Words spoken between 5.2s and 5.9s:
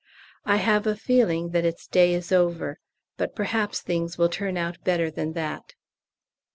that.